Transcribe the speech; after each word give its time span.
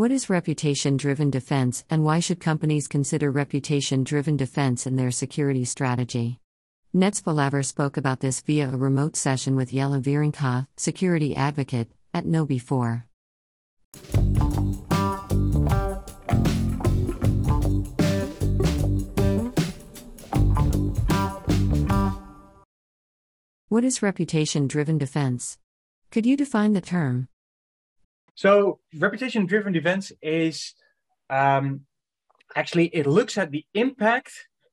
What 0.00 0.12
is 0.12 0.30
reputation 0.30 0.96
driven 0.96 1.28
defense 1.28 1.84
and 1.90 2.02
why 2.02 2.20
should 2.20 2.40
companies 2.40 2.88
consider 2.88 3.30
reputation 3.30 4.02
driven 4.02 4.34
defense 4.34 4.86
in 4.86 4.96
their 4.96 5.10
security 5.10 5.66
strategy? 5.66 6.38
Netzpalaver 6.96 7.62
spoke 7.62 7.98
about 7.98 8.20
this 8.20 8.40
via 8.40 8.70
a 8.70 8.78
remote 8.78 9.14
session 9.14 9.56
with 9.56 9.72
Jelle 9.72 10.00
Wieringa, 10.00 10.66
security 10.78 11.36
advocate, 11.36 11.90
at 12.14 12.24
KnowBe4. 12.24 13.02
What 23.68 23.84
is 23.84 24.00
reputation 24.00 24.66
driven 24.66 24.96
defense? 24.96 25.58
Could 26.10 26.24
you 26.24 26.38
define 26.38 26.72
the 26.72 26.80
term? 26.80 27.28
So, 28.34 28.80
reputation 28.96 29.46
driven 29.46 29.72
defense 29.72 30.12
is 30.22 30.74
um, 31.28 31.82
actually, 32.56 32.86
it 32.86 33.06
looks 33.06 33.38
at 33.38 33.50
the 33.50 33.64
impact 33.74 34.32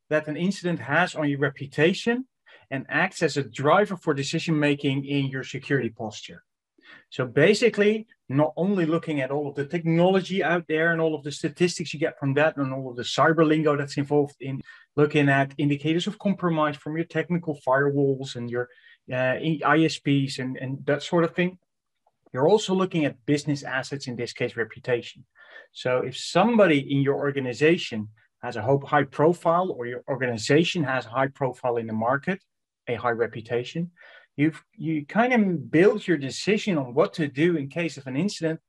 that 0.09 0.27
an 0.27 0.37
incident 0.37 0.79
has 0.79 1.15
on 1.15 1.29
your 1.29 1.39
reputation 1.39 2.25
and 2.71 2.85
acts 2.89 3.21
as 3.23 3.37
a 3.37 3.43
driver 3.43 3.95
for 3.97 4.13
decision 4.13 4.59
making 4.59 5.05
in 5.05 5.27
your 5.27 5.43
security 5.43 5.89
posture. 5.89 6.43
So 7.09 7.25
basically, 7.25 8.07
not 8.29 8.53
only 8.57 8.85
looking 8.85 9.21
at 9.21 9.31
all 9.31 9.47
of 9.47 9.55
the 9.55 9.65
technology 9.65 10.43
out 10.43 10.65
there 10.67 10.91
and 10.91 10.99
all 10.99 11.15
of 11.15 11.23
the 11.23 11.31
statistics 11.31 11.93
you 11.93 11.99
get 11.99 12.19
from 12.19 12.33
that 12.33 12.57
and 12.57 12.73
all 12.73 12.89
of 12.89 12.97
the 12.97 13.03
cyber 13.03 13.45
lingo 13.45 13.77
that's 13.77 13.97
involved 13.97 14.35
in 14.41 14.61
looking 14.95 15.29
at 15.29 15.53
indicators 15.57 16.07
of 16.07 16.19
compromise 16.19 16.75
from 16.75 16.97
your 16.97 17.05
technical 17.05 17.59
firewalls 17.65 18.35
and 18.35 18.49
your 18.49 18.69
uh, 19.11 19.35
ISPs 19.39 20.39
and, 20.39 20.57
and 20.57 20.85
that 20.85 21.03
sort 21.03 21.23
of 21.23 21.33
thing. 21.33 21.57
You're 22.33 22.47
also 22.47 22.73
looking 22.73 23.05
at 23.05 23.25
business 23.25 23.63
assets, 23.63 24.07
in 24.07 24.15
this 24.15 24.33
case, 24.33 24.55
reputation. 24.55 25.25
So 25.71 25.99
if 25.99 26.17
somebody 26.17 26.79
in 26.79 27.01
your 27.01 27.15
organization 27.15 28.09
has 28.43 28.55
a 28.55 28.61
high 28.61 29.03
profile 29.03 29.71
or 29.71 29.85
your 29.85 30.03
organization 30.07 30.83
has 30.83 31.05
a 31.05 31.09
high 31.09 31.27
profile 31.27 31.77
in 31.77 31.87
the 31.87 31.93
market, 31.93 32.39
a 32.87 32.95
high 32.95 33.11
reputation, 33.11 33.91
you 34.35 34.51
you 34.75 35.05
kind 35.05 35.33
of 35.33 35.71
build 35.71 36.07
your 36.07 36.17
decision 36.17 36.77
on 36.77 36.93
what 36.93 37.13
to 37.15 37.27
do 37.27 37.57
in 37.57 37.69
case 37.69 37.97
of 37.97 38.07
an 38.07 38.15
incident 38.15 38.59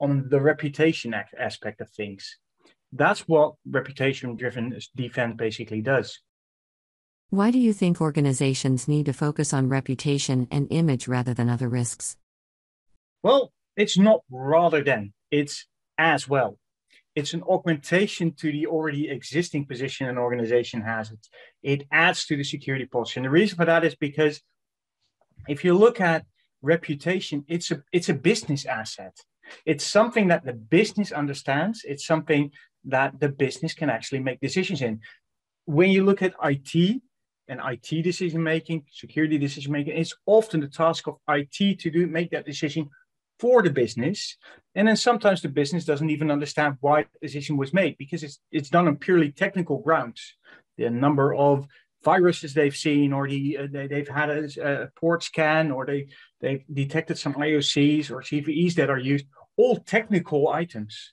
on 0.00 0.28
the 0.30 0.40
reputation 0.40 1.14
aspect 1.38 1.80
of 1.80 1.90
things. 1.90 2.38
That's 2.92 3.28
what 3.28 3.54
reputation 3.68 4.36
driven 4.36 4.78
defense 4.96 5.34
basically 5.36 5.82
does. 5.82 6.20
Why 7.30 7.50
do 7.50 7.58
you 7.58 7.74
think 7.74 8.00
organizations 8.00 8.88
need 8.88 9.04
to 9.06 9.12
focus 9.12 9.52
on 9.52 9.68
reputation 9.68 10.48
and 10.50 10.66
image 10.70 11.06
rather 11.06 11.34
than 11.34 11.50
other 11.50 11.68
risks? 11.68 12.16
Well, 13.22 13.52
it's 13.76 13.98
not 13.98 14.20
rather 14.30 14.82
than, 14.82 15.12
it's 15.30 15.66
as 15.98 16.28
well 16.28 16.58
it's 17.18 17.34
an 17.34 17.42
augmentation 17.48 18.32
to 18.32 18.52
the 18.52 18.68
already 18.68 19.08
existing 19.08 19.66
position 19.66 20.06
an 20.06 20.18
organization 20.18 20.80
has. 20.82 21.10
It, 21.10 21.26
it 21.64 21.88
adds 21.90 22.24
to 22.26 22.36
the 22.36 22.44
security 22.44 22.86
posture. 22.86 23.18
And 23.18 23.24
the 23.24 23.30
reason 23.30 23.56
for 23.56 23.64
that 23.64 23.84
is 23.84 23.96
because 23.96 24.40
if 25.48 25.64
you 25.64 25.74
look 25.74 26.00
at 26.00 26.24
reputation, 26.62 27.44
it's 27.48 27.72
a 27.72 27.82
it's 27.92 28.08
a 28.08 28.14
business 28.14 28.66
asset. 28.66 29.16
It's 29.66 29.84
something 29.84 30.28
that 30.28 30.44
the 30.44 30.52
business 30.52 31.10
understands. 31.10 31.82
It's 31.84 32.06
something 32.06 32.52
that 32.84 33.18
the 33.18 33.30
business 33.30 33.74
can 33.74 33.90
actually 33.90 34.20
make 34.20 34.40
decisions 34.40 34.80
in. 34.80 35.00
When 35.64 35.90
you 35.90 36.04
look 36.04 36.22
at 36.22 36.34
IT 36.44 37.02
and 37.48 37.60
IT 37.64 38.02
decision 38.02 38.44
making, 38.44 38.84
security 38.92 39.38
decision 39.38 39.72
making, 39.72 39.98
it's 39.98 40.14
often 40.24 40.60
the 40.60 40.68
task 40.68 41.08
of 41.08 41.16
IT 41.28 41.80
to 41.80 41.90
do 41.90 42.06
make 42.06 42.30
that 42.30 42.46
decision 42.46 42.90
for 43.38 43.62
the 43.62 43.70
business. 43.70 44.36
And 44.74 44.86
then 44.86 44.96
sometimes 44.96 45.42
the 45.42 45.48
business 45.48 45.84
doesn't 45.84 46.10
even 46.10 46.30
understand 46.30 46.76
why 46.80 47.02
the 47.02 47.26
decision 47.26 47.56
was 47.56 47.72
made 47.72 47.96
because 47.98 48.22
it's 48.22 48.40
it's 48.50 48.70
done 48.70 48.88
on 48.88 48.96
purely 48.96 49.32
technical 49.32 49.78
grounds. 49.78 50.34
The 50.76 50.90
number 50.90 51.34
of 51.34 51.66
viruses 52.04 52.54
they've 52.54 52.76
seen, 52.76 53.12
or 53.12 53.28
the, 53.28 53.58
uh, 53.58 53.66
they, 53.70 53.98
have 53.98 54.08
had 54.08 54.30
a, 54.30 54.82
a, 54.84 54.86
port 55.00 55.22
scan, 55.24 55.70
or 55.72 55.84
they 55.84 56.06
they've 56.40 56.64
detected 56.72 57.18
some 57.18 57.34
IOCs 57.34 58.10
or 58.10 58.22
CVEs 58.22 58.74
that 58.74 58.90
are 58.90 58.98
used, 58.98 59.26
all 59.56 59.76
technical 59.76 60.48
items. 60.48 61.12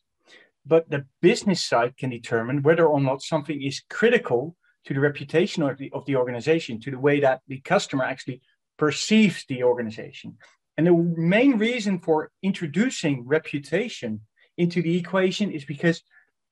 But 0.66 0.90
the 0.90 1.06
business 1.22 1.64
side 1.64 1.98
can 1.98 2.10
determine 2.10 2.64
whether 2.64 2.86
or 2.86 3.00
not 3.00 3.22
something 3.22 3.62
is 3.62 3.82
critical 3.90 4.56
to 4.86 4.94
the 4.94 5.00
reputation 5.00 5.64
of 5.64 5.78
the, 5.78 5.92
of 5.94 6.06
the 6.06 6.16
organization, 6.16 6.80
to 6.82 6.92
the 6.92 7.00
way 7.00 7.20
that 7.20 7.42
the 7.48 7.60
customer 7.62 8.04
actually 8.04 8.42
perceives 8.78 9.46
the 9.48 9.64
organization. 9.64 10.38
And 10.78 10.88
the 10.88 10.94
main 10.94 11.58
reason 11.58 12.00
for 12.00 12.32
introducing 12.44 13.26
reputation 13.26 14.22
into 14.58 14.82
the 14.82 14.98
equation 14.98 15.52
is 15.52 15.66
because 15.66 16.02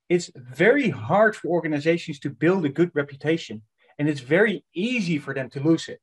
it's 0.10 0.32
very 0.36 0.90
hard 0.90 1.36
for 1.36 1.50
organizations 1.50 2.20
to 2.20 2.30
build 2.30 2.66
a 2.66 2.70
good 2.70 2.92
reputation 2.94 3.62
and 3.98 4.10
it's 4.10 4.22
very 4.22 4.64
easy 4.74 5.18
for 5.20 5.34
them 5.34 5.50
to 5.52 5.60
lose 5.60 5.88
it. 5.88 6.02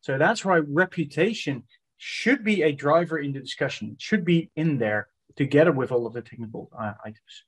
So 0.00 0.18
that's 0.18 0.44
why 0.44 0.58
reputation 0.58 1.64
should 1.96 2.44
be 2.44 2.62
a 2.62 2.72
driver 2.72 3.18
in 3.18 3.32
the 3.32 3.40
discussion. 3.40 3.92
It 3.92 4.02
should 4.02 4.24
be 4.24 4.50
in 4.56 4.78
there 4.78 5.08
together 5.36 5.72
with 5.72 5.92
all 5.92 6.06
of 6.06 6.12
the 6.14 6.22
technical 6.22 6.70
uh, 6.78 6.94
items. 7.04 7.44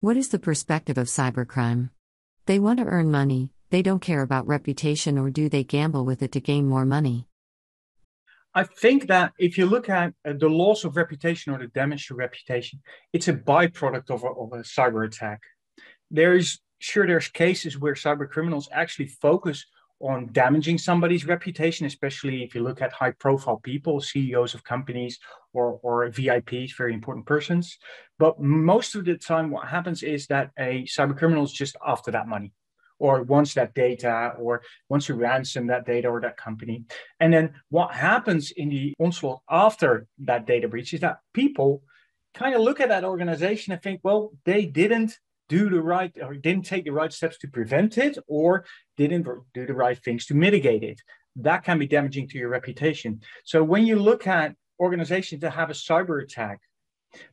What 0.00 0.16
is 0.16 0.28
the 0.28 0.38
perspective 0.38 0.96
of 0.96 1.08
cybercrime? 1.08 1.90
They 2.46 2.58
want 2.58 2.78
to 2.78 2.86
earn 2.86 3.10
money, 3.10 3.50
they 3.70 3.82
don't 3.82 4.00
care 4.00 4.22
about 4.22 4.46
reputation, 4.46 5.18
or 5.18 5.30
do 5.30 5.48
they 5.48 5.62
gamble 5.62 6.04
with 6.04 6.22
it 6.22 6.32
to 6.32 6.40
gain 6.40 6.66
more 6.66 6.86
money? 6.86 7.26
I 8.54 8.64
think 8.64 9.06
that 9.06 9.32
if 9.38 9.56
you 9.56 9.66
look 9.66 9.88
at 9.88 10.12
uh, 10.26 10.32
the 10.32 10.48
loss 10.48 10.84
of 10.84 10.96
reputation 10.96 11.52
or 11.52 11.58
the 11.58 11.68
damage 11.68 12.08
to 12.08 12.14
reputation, 12.14 12.80
it's 13.12 13.28
a 13.28 13.32
byproduct 13.32 14.10
of 14.10 14.24
a, 14.24 14.26
of 14.26 14.52
a 14.52 14.64
cyber 14.64 15.06
attack. 15.06 15.40
There's 16.10 16.60
sure 16.80 17.06
there's 17.06 17.28
cases 17.28 17.78
where 17.78 17.94
cyber 17.94 18.28
criminals 18.28 18.68
actually 18.72 19.06
focus 19.06 19.64
on 20.00 20.30
damaging 20.32 20.78
somebody's 20.78 21.26
reputation, 21.26 21.86
especially 21.86 22.42
if 22.42 22.54
you 22.54 22.62
look 22.62 22.80
at 22.80 22.92
high 22.92 23.10
profile 23.12 23.58
people, 23.58 24.00
CEOs 24.00 24.54
of 24.54 24.64
companies 24.64 25.18
or, 25.52 25.78
or 25.82 26.08
VIPs, 26.08 26.76
very 26.76 26.94
important 26.94 27.26
persons. 27.26 27.78
But 28.18 28.40
most 28.40 28.94
of 28.94 29.04
the 29.04 29.16
time, 29.16 29.50
what 29.50 29.68
happens 29.68 30.02
is 30.02 30.26
that 30.28 30.50
a 30.58 30.84
cyber 30.84 31.16
criminal 31.16 31.44
is 31.44 31.52
just 31.52 31.76
after 31.86 32.10
that 32.12 32.26
money 32.26 32.52
or 33.00 33.22
wants 33.22 33.54
that 33.54 33.74
data 33.74 34.34
or 34.38 34.62
wants 34.88 35.06
to 35.06 35.14
ransom 35.14 35.66
that 35.66 35.86
data 35.86 36.06
or 36.06 36.20
that 36.20 36.36
company. 36.36 36.84
And 37.18 37.32
then 37.32 37.54
what 37.70 37.92
happens 37.92 38.52
in 38.52 38.68
the 38.68 38.94
onslaught 39.00 39.40
after 39.50 40.06
that 40.18 40.46
data 40.46 40.68
breach 40.68 40.94
is 40.94 41.00
that 41.00 41.18
people 41.32 41.82
kind 42.34 42.54
of 42.54 42.60
look 42.60 42.78
at 42.78 42.90
that 42.90 43.02
organization 43.02 43.72
and 43.72 43.82
think, 43.82 44.00
well, 44.04 44.32
they 44.44 44.66
didn't 44.66 45.18
do 45.48 45.68
the 45.68 45.82
right 45.82 46.12
or 46.22 46.34
didn't 46.34 46.66
take 46.66 46.84
the 46.84 46.92
right 46.92 47.12
steps 47.12 47.38
to 47.38 47.48
prevent 47.48 47.98
it 47.98 48.18
or 48.28 48.64
didn't 48.96 49.26
do 49.52 49.66
the 49.66 49.74
right 49.74 49.98
things 49.98 50.26
to 50.26 50.34
mitigate 50.34 50.84
it. 50.84 51.00
That 51.36 51.64
can 51.64 51.78
be 51.78 51.88
damaging 51.88 52.28
to 52.28 52.38
your 52.38 52.50
reputation. 52.50 53.22
So 53.44 53.64
when 53.64 53.84
you 53.86 53.96
look 53.96 54.26
at 54.26 54.54
organizations 54.78 55.40
that 55.40 55.50
have 55.52 55.70
a 55.70 55.74
cyber 55.74 56.22
attack 56.22 56.60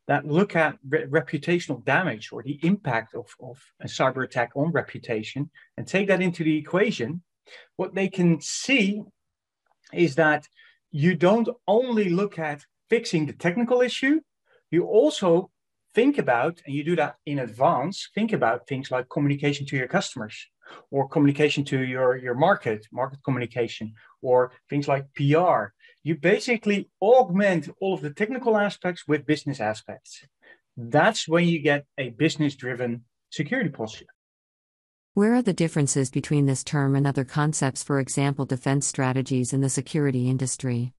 that 0.07 0.25
look 0.25 0.55
at 0.55 0.77
re- 0.87 1.05
reputational 1.05 1.83
damage 1.85 2.31
or 2.31 2.43
the 2.43 2.59
impact 2.63 3.13
of, 3.13 3.27
of 3.41 3.61
a 3.81 3.87
cyber 3.87 4.23
attack 4.23 4.51
on 4.55 4.71
reputation 4.71 5.49
and 5.77 5.87
take 5.87 6.07
that 6.07 6.21
into 6.21 6.43
the 6.43 6.57
equation, 6.57 7.21
what 7.75 7.95
they 7.95 8.07
can 8.07 8.41
see 8.41 9.03
is 9.93 10.15
that 10.15 10.47
you 10.91 11.15
don't 11.15 11.49
only 11.67 12.09
look 12.09 12.39
at 12.39 12.65
fixing 12.89 13.25
the 13.25 13.33
technical 13.33 13.81
issue, 13.81 14.19
you 14.71 14.85
also 14.85 15.51
think 15.93 16.17
about, 16.17 16.61
and 16.65 16.75
you 16.75 16.83
do 16.83 16.95
that 16.95 17.15
in 17.25 17.39
advance, 17.39 18.09
think 18.13 18.33
about 18.33 18.67
things 18.67 18.91
like 18.91 19.09
communication 19.09 19.65
to 19.65 19.77
your 19.77 19.87
customers 19.87 20.47
or 20.91 21.07
communication 21.07 21.63
to 21.63 21.81
your, 21.83 22.17
your 22.17 22.35
market, 22.35 22.85
market 22.91 23.19
communication, 23.23 23.93
or 24.21 24.51
things 24.69 24.87
like 24.87 25.05
PR 25.15 25.73
you 26.07 26.15
basically 26.15 26.89
augment 27.01 27.67
all 27.81 27.93
of 27.93 28.01
the 28.01 28.13
technical 28.13 28.55
aspects 28.55 29.05
with 29.09 29.25
business 29.25 29.59
aspects. 29.59 30.25
That's 30.77 31.27
when 31.27 31.45
you 31.45 31.59
get 31.59 31.85
a 31.97 32.11
business 32.11 32.55
driven 32.55 33.03
security 33.29 33.69
posture. 33.69 34.05
Where 35.15 35.35
are 35.35 35.41
the 35.41 35.51
differences 35.51 36.09
between 36.09 36.45
this 36.45 36.63
term 36.63 36.95
and 36.95 37.05
other 37.05 37.25
concepts, 37.25 37.83
for 37.83 37.99
example, 37.99 38.45
defense 38.45 38.87
strategies 38.87 39.51
in 39.51 39.59
the 39.59 39.69
security 39.69 40.29
industry? 40.29 40.93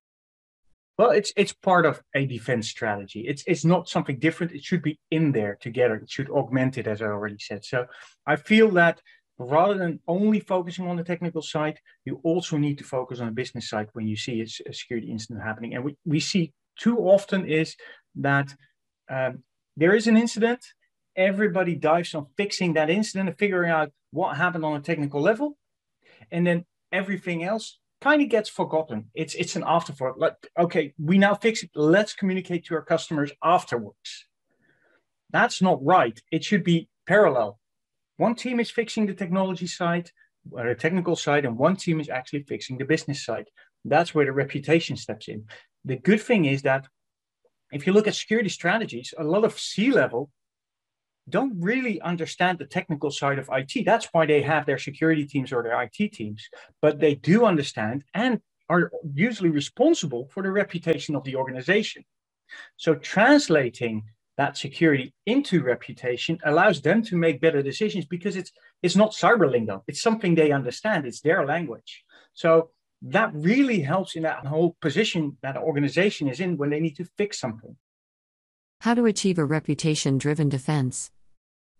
Well, 0.99 1.09
it's 1.09 1.33
it's 1.35 1.53
part 1.53 1.87
of 1.87 2.03
a 2.13 2.27
defense 2.27 2.69
strategy. 2.69 3.21
It's 3.27 3.43
it's 3.47 3.65
not 3.65 3.89
something 3.89 4.19
different. 4.19 4.51
It 4.51 4.63
should 4.63 4.83
be 4.83 4.99
in 5.09 5.31
there 5.31 5.57
together. 5.59 5.95
It 5.95 6.11
should 6.11 6.29
augment 6.29 6.77
it, 6.77 6.85
as 6.85 7.01
I 7.01 7.05
already 7.05 7.39
said. 7.39 7.65
So 7.65 7.87
I 8.27 8.35
feel 8.35 8.69
that 8.71 9.01
rather 9.39 9.77
than 9.77 9.99
only 10.07 10.41
focusing 10.41 10.87
on 10.87 10.97
the 10.97 11.03
technical 11.03 11.41
side, 11.41 11.79
you 12.05 12.19
also 12.23 12.57
need 12.57 12.77
to 12.77 12.83
focus 12.83 13.19
on 13.19 13.27
the 13.27 13.31
business 13.31 13.69
side 13.69 13.87
when 13.93 14.05
you 14.05 14.15
see 14.15 14.41
a, 14.41 14.69
a 14.69 14.73
security 14.73 15.09
incident 15.09 15.41
happening. 15.43 15.73
And 15.73 15.83
we, 15.83 15.95
we 16.05 16.19
see 16.19 16.53
too 16.77 16.97
often 16.97 17.49
is 17.49 17.75
that 18.15 18.53
um, 19.09 19.43
there 19.77 19.95
is 19.95 20.07
an 20.07 20.17
incident, 20.17 20.59
everybody 21.15 21.75
dives 21.75 22.13
on 22.13 22.27
fixing 22.37 22.73
that 22.73 22.89
incident 22.89 23.29
and 23.29 23.37
figuring 23.37 23.71
out 23.71 23.91
what 24.11 24.35
happened 24.35 24.65
on 24.65 24.75
a 24.75 24.81
technical 24.81 25.21
level, 25.21 25.57
and 26.31 26.45
then 26.45 26.65
everything 26.91 27.43
else 27.43 27.79
kind 28.01 28.21
of 28.21 28.29
gets 28.29 28.49
forgotten. 28.49 29.09
It's 29.13 29.35
it's 29.35 29.55
an 29.55 29.63
afterthought. 29.65 30.19
Like, 30.19 30.35
okay, 30.57 30.93
we 30.97 31.17
now 31.17 31.35
fix 31.35 31.63
it. 31.63 31.69
Let's 31.75 32.13
communicate 32.13 32.65
to 32.65 32.75
our 32.75 32.81
customers 32.81 33.31
afterwards. 33.43 34.25
That's 35.31 35.61
not 35.61 35.83
right. 35.83 36.19
It 36.31 36.43
should 36.43 36.63
be 36.63 36.89
parallel. 37.07 37.59
One 38.19 38.35
team 38.35 38.59
is 38.59 38.69
fixing 38.69 39.05
the 39.05 39.13
technology 39.13 39.65
side, 39.65 40.11
or 40.51 40.67
the 40.67 40.75
technical 40.75 41.15
side, 41.15 41.45
and 41.45 41.57
one 41.57 41.77
team 41.77 42.01
is 42.01 42.09
actually 42.09 42.43
fixing 42.43 42.77
the 42.77 42.83
business 42.83 43.23
side. 43.23 43.47
That's 43.85 44.13
where 44.13 44.25
the 44.25 44.33
reputation 44.33 44.97
steps 44.97 45.29
in. 45.29 45.45
The 45.85 45.95
good 45.95 46.21
thing 46.21 46.43
is 46.43 46.61
that 46.63 46.85
if 47.71 47.87
you 47.87 47.93
look 47.93 48.09
at 48.09 48.15
security 48.15 48.49
strategies, 48.49 49.13
a 49.17 49.23
lot 49.23 49.45
of 49.45 49.57
C 49.57 49.91
level 49.91 50.29
don't 51.29 51.53
really 51.61 52.01
understand 52.01 52.57
the 52.57 52.65
technical 52.65 53.09
side 53.09 53.39
of 53.39 53.49
IT. 53.53 53.85
That's 53.85 54.09
why 54.11 54.25
they 54.25 54.41
have 54.41 54.65
their 54.65 54.79
security 54.79 55.25
teams 55.25 55.53
or 55.53 55.63
their 55.63 55.81
IT 55.81 56.11
teams, 56.11 56.49
but 56.81 56.99
they 56.99 57.15
do 57.15 57.45
understand 57.45 58.03
and 58.13 58.41
are 58.67 58.91
usually 59.13 59.49
responsible 59.49 60.27
for 60.33 60.43
the 60.43 60.51
reputation 60.51 61.15
of 61.15 61.23
the 61.23 61.37
organization. 61.37 62.03
So 62.75 62.95
translating 62.95 64.03
that 64.39 64.57
security 64.57 65.13
into 65.25 65.61
reputation 65.61 66.39
allows 66.45 66.81
them 66.81 67.03
to 67.03 67.17
make 67.17 67.41
better 67.41 67.61
decisions 67.61 68.05
because 68.05 68.37
it's 68.37 68.53
it's 68.81 68.95
not 68.95 69.11
cyber 69.11 69.51
lingo. 69.51 69.83
It's 69.85 70.01
something 70.01 70.33
they 70.33 70.53
understand. 70.53 71.05
It's 71.05 71.19
their 71.19 71.45
language. 71.45 72.05
So 72.33 72.69
that 73.01 73.31
really 73.33 73.81
helps 73.81 74.15
in 74.15 74.23
that 74.23 74.45
whole 74.45 74.77
position 74.79 75.35
that 75.41 75.57
organization 75.57 76.29
is 76.29 76.39
in 76.39 76.55
when 76.55 76.69
they 76.69 76.79
need 76.79 76.95
to 76.95 77.09
fix 77.17 77.37
something. 77.37 77.75
How 78.79 78.93
to 78.93 79.05
achieve 79.05 79.37
a 79.37 79.43
reputation 79.43 80.17
driven 80.17 80.47
defense. 80.47 81.11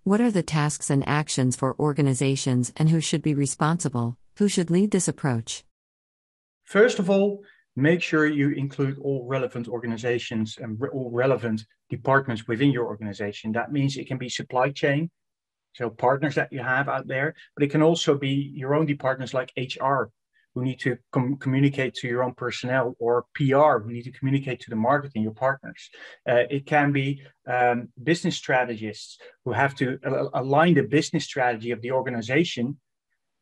What 0.03 0.19
are 0.19 0.31
the 0.31 0.43
tasks 0.43 0.89
and 0.89 1.07
actions 1.07 1.55
for 1.55 1.79
organizations 1.79 2.73
and 2.75 2.89
who 2.89 2.99
should 2.99 3.21
be 3.21 3.33
responsible? 3.33 4.17
Who 4.37 4.49
should 4.49 4.69
lead 4.69 4.91
this 4.91 5.07
approach? 5.07 5.63
First 6.65 6.99
of 6.99 7.09
all, 7.09 7.39
make 7.79 8.01
sure 8.01 8.25
you 8.27 8.51
include 8.51 8.97
all 8.99 9.25
relevant 9.27 9.67
organizations 9.67 10.57
and 10.61 10.79
re- 10.79 10.89
all 10.89 11.11
relevant 11.11 11.65
departments 11.89 12.47
within 12.47 12.71
your 12.71 12.85
organization. 12.85 13.51
That 13.51 13.71
means 13.71 13.97
it 13.97 14.07
can 14.07 14.17
be 14.17 14.29
supply 14.29 14.71
chain, 14.71 15.09
so 15.73 15.89
partners 15.89 16.35
that 16.35 16.51
you 16.51 16.59
have 16.59 16.89
out 16.89 17.07
there, 17.07 17.35
but 17.55 17.63
it 17.63 17.71
can 17.71 17.81
also 17.81 18.17
be 18.17 18.51
your 18.53 18.75
own 18.75 18.85
departments 18.85 19.33
like 19.33 19.53
HR 19.57 20.11
who 20.55 20.63
need 20.63 20.79
to 20.79 20.97
com- 21.11 21.37
communicate 21.37 21.93
to 21.93 22.07
your 22.07 22.23
own 22.23 22.33
personnel 22.33 22.95
or 22.99 23.25
PR 23.35 23.77
who 23.79 23.91
need 23.91 24.03
to 24.03 24.11
communicate 24.11 24.59
to 24.61 24.69
the 24.69 24.75
market 24.75 25.11
and 25.15 25.23
your 25.23 25.33
partners. 25.33 25.89
Uh, 26.27 26.43
it 26.49 26.65
can 26.65 26.91
be 26.91 27.21
um, 27.47 27.89
business 28.01 28.35
strategists 28.35 29.17
who 29.45 29.51
have 29.51 29.75
to 29.75 29.99
al- 30.03 30.31
align 30.33 30.73
the 30.73 30.83
business 30.83 31.23
strategy 31.23 31.71
of 31.71 31.81
the 31.81 31.91
organization 31.91 32.77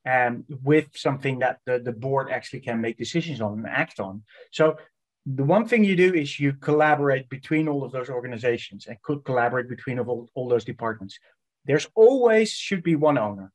um, 0.08 0.46
with 0.64 0.88
something 0.96 1.40
that 1.40 1.60
the, 1.66 1.80
the 1.80 1.92
board 1.92 2.30
actually 2.32 2.62
can 2.62 2.80
make 2.82 2.98
decisions 2.98 3.42
on 3.42 3.54
and 3.60 3.68
act 3.68 4.00
on. 4.00 4.24
So 4.52 4.78
the 5.26 5.44
one 5.44 5.68
thing 5.68 5.84
you 5.84 5.96
do 5.96 6.14
is 6.14 6.40
you 6.40 6.54
collaborate 6.54 7.30
between 7.30 7.68
all 7.68 7.84
of 7.84 7.92
those 7.92 8.10
organizations 8.10 8.88
and 8.88 9.02
could 9.02 9.26
collaborate 9.26 9.68
between 9.68 10.00
all, 10.00 10.30
all 10.36 10.48
those 10.48 10.64
departments. 10.64 11.20
There's 11.66 11.88
always 11.96 12.52
should 12.52 12.84
be 12.84 12.96
one 12.96 13.18
owner 13.18 13.52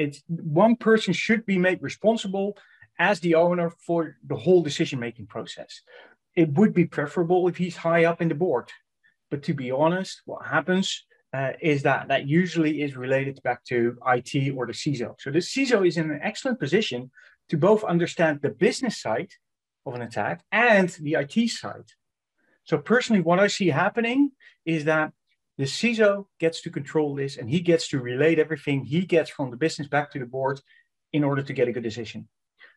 it's 0.00 0.22
one 0.28 0.76
person 0.76 1.12
should 1.12 1.44
be 1.44 1.58
made 1.58 1.82
responsible 1.82 2.56
as 2.98 3.20
the 3.20 3.34
owner 3.34 3.70
for 3.86 4.16
the 4.26 4.36
whole 4.36 4.62
decision 4.62 4.98
making 4.98 5.26
process. 5.26 5.82
It 6.34 6.52
would 6.54 6.72
be 6.72 6.86
preferable 6.86 7.48
if 7.48 7.56
he's 7.56 7.76
high 7.76 8.04
up 8.04 8.22
in 8.22 8.28
the 8.28 8.34
board, 8.34 8.70
but 9.30 9.42
to 9.44 9.54
be 9.54 9.70
honest, 9.70 10.22
what 10.24 10.46
happens 10.46 11.04
uh, 11.32 11.52
is 11.60 11.82
that 11.82 12.08
that 12.08 12.26
usually 12.26 12.82
is 12.82 12.96
related 12.96 13.40
back 13.42 13.64
to 13.64 13.96
IT 14.06 14.52
or 14.56 14.66
the 14.66 14.72
CISO. 14.72 15.14
So 15.18 15.30
the 15.30 15.38
CISO 15.38 15.86
is 15.86 15.96
in 15.96 16.10
an 16.10 16.20
excellent 16.22 16.58
position 16.58 17.10
to 17.48 17.56
both 17.56 17.84
understand 17.84 18.40
the 18.42 18.50
business 18.50 19.00
side 19.00 19.32
of 19.86 19.94
an 19.94 20.02
attack 20.02 20.42
and 20.50 20.88
the 21.00 21.14
IT 21.14 21.50
side. 21.50 21.92
So 22.64 22.78
personally, 22.78 23.22
what 23.22 23.38
I 23.38 23.46
see 23.46 23.68
happening 23.68 24.32
is 24.64 24.84
that 24.84 25.12
the 25.58 25.64
CISO 25.64 26.26
gets 26.38 26.62
to 26.62 26.70
control 26.70 27.14
this 27.14 27.36
and 27.36 27.48
he 27.48 27.60
gets 27.60 27.88
to 27.88 28.00
relate 28.00 28.38
everything 28.38 28.84
he 28.84 29.02
gets 29.04 29.30
from 29.30 29.50
the 29.50 29.56
business 29.56 29.88
back 29.88 30.10
to 30.12 30.18
the 30.18 30.26
board 30.26 30.60
in 31.12 31.24
order 31.24 31.42
to 31.42 31.52
get 31.52 31.68
a 31.68 31.72
good 31.72 31.82
decision. 31.82 32.28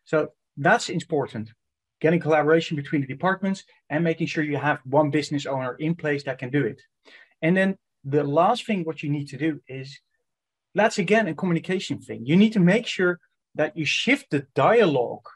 So 0.05 0.29
that's 0.57 0.89
important. 0.89 1.51
Getting 2.01 2.19
collaboration 2.19 2.75
between 2.75 3.01
the 3.01 3.07
departments 3.07 3.63
and 3.89 4.03
making 4.03 4.27
sure 4.27 4.43
you 4.43 4.57
have 4.57 4.79
one 4.85 5.11
business 5.11 5.45
owner 5.45 5.75
in 5.75 5.95
place 5.95 6.23
that 6.23 6.39
can 6.39 6.49
do 6.49 6.65
it. 6.65 6.81
And 7.41 7.55
then 7.55 7.77
the 8.03 8.23
last 8.23 8.65
thing, 8.65 8.83
what 8.83 9.03
you 9.03 9.09
need 9.09 9.29
to 9.29 9.37
do 9.37 9.61
is 9.67 9.99
that's 10.75 10.97
again 10.97 11.27
a 11.27 11.35
communication 11.35 11.99
thing. 11.99 12.25
You 12.25 12.35
need 12.35 12.53
to 12.53 12.59
make 12.59 12.87
sure 12.87 13.19
that 13.55 13.77
you 13.77 13.85
shift 13.85 14.31
the 14.31 14.47
dialogue, 14.55 15.27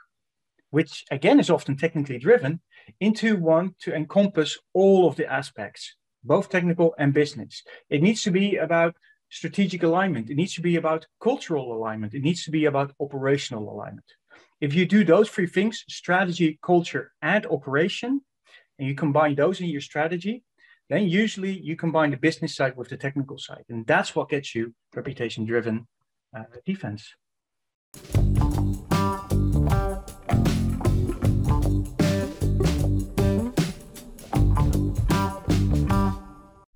which 0.71 1.05
again 1.11 1.39
is 1.39 1.49
often 1.49 1.77
technically 1.77 2.17
driven, 2.17 2.61
into 2.99 3.37
one 3.37 3.75
to 3.81 3.93
encompass 3.93 4.57
all 4.73 5.07
of 5.07 5.15
the 5.15 5.31
aspects 5.31 5.95
both 6.23 6.49
technical 6.49 6.93
and 6.97 7.13
business. 7.13 7.63
It 7.89 8.01
needs 8.01 8.21
to 8.23 8.31
be 8.31 8.57
about 8.57 8.95
strategic 9.29 9.83
alignment. 9.83 10.29
It 10.29 10.35
needs 10.35 10.53
to 10.55 10.61
be 10.61 10.75
about 10.75 11.07
cultural 11.21 11.73
alignment. 11.73 12.13
It 12.13 12.21
needs 12.21 12.43
to 12.45 12.51
be 12.51 12.65
about 12.65 12.93
operational 12.99 13.69
alignment. 13.69 14.05
If 14.59 14.73
you 14.73 14.85
do 14.85 15.03
those 15.03 15.29
three 15.29 15.47
things 15.47 15.83
strategy, 15.89 16.59
culture, 16.61 17.11
and 17.21 17.45
operation 17.45 18.21
and 18.79 18.87
you 18.87 18.95
combine 18.95 19.35
those 19.35 19.59
in 19.61 19.67
your 19.67 19.81
strategy, 19.81 20.43
then 20.89 21.07
usually 21.07 21.51
you 21.60 21.75
combine 21.75 22.12
the 22.12 22.18
business 22.18 22.56
side 22.56 22.78
with 22.78 22.89
the 22.89 22.98
technical 22.98 23.38
side. 23.38 23.66
And 23.69 23.86
that's 23.86 24.16
what 24.16 24.30
gets 24.30 24.56
you 24.56 24.74
reputation 24.95 25.45
driven 25.45 25.88
uh, 26.36 26.44
defense. 26.66 27.13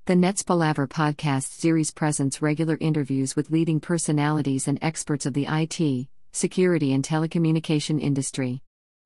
The 0.06 0.18
Netzpalaver 0.18 0.90
podcast 0.90 1.54
series 1.54 1.92
presents 1.92 2.42
regular 2.42 2.78
interviews 2.82 3.38
with 3.38 3.50
leading 3.50 3.80
personalities 3.80 4.68
and 4.68 4.78
experts 4.82 5.26
of 5.26 5.34
the 5.34 5.48
IT, 5.48 6.08
security, 6.34 6.92
and 6.92 7.02
telecommunication 7.02 8.02
industry. 8.02 8.62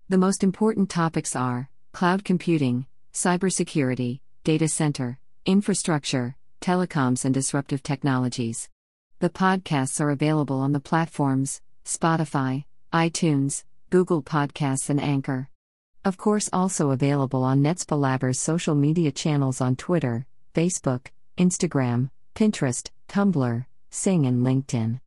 The 0.09 0.17
most 0.17 0.43
important 0.43 0.89
topics 0.89 1.35
are 1.35 1.69
cloud 1.93 2.23
computing, 2.23 2.87
cybersecurity, 3.13 4.21
data 4.45 4.67
center, 4.67 5.17
infrastructure, 5.47 6.35
telecoms, 6.61 7.25
and 7.25 7.33
disruptive 7.33 7.81
technologies. 7.81 8.69
The 9.17 9.31
podcasts 9.31 9.99
are 9.99 10.11
available 10.11 10.59
on 10.59 10.71
the 10.71 10.79
platforms 10.79 11.61
Spotify, 11.83 12.65
iTunes, 12.93 13.63
Google 13.89 14.21
Podcasts, 14.21 14.87
and 14.91 15.01
Anchor. 15.01 15.49
Of 16.03 16.17
course, 16.17 16.47
also 16.53 16.91
available 16.91 17.43
on 17.43 17.63
Netzpalaver's 17.63 18.39
social 18.39 18.75
media 18.75 19.11
channels 19.11 19.61
on 19.61 19.75
Twitter, 19.75 20.27
Facebook, 20.53 21.07
Instagram, 21.39 22.11
Pinterest, 22.35 22.91
Tumblr, 23.09 23.65
XING, 23.91 24.27
and 24.27 24.45
LinkedIn. 24.45 24.99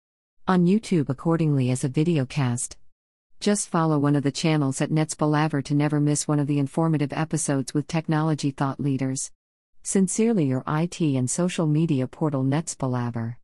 On 0.49 0.67
YouTube, 0.67 1.09
accordingly, 1.09 1.71
as 1.71 1.85
a 1.85 1.89
videocast. 1.89 2.75
Just 3.41 3.69
follow 3.69 4.01
one 4.01 4.17
of 4.17 4.25
the 4.25 4.33
channels 4.33 4.81
at 4.81 4.91
Netzpalaver 4.91 5.63
to 5.67 5.75
never 5.75 6.01
miss 6.01 6.27
one 6.27 6.41
of 6.41 6.49
the 6.49 6.59
informative 6.59 7.13
episodes 7.13 7.73
with 7.73 7.87
technology 7.87 8.51
thought 8.51 8.81
leaders. 8.81 9.31
Sincerely, 9.85 10.47
your 10.47 10.65
IT 10.67 11.01
and 11.01 11.31
social 11.31 11.69
media 11.69 12.09
portal 12.09 12.43
Netzpalaver. 12.43 13.37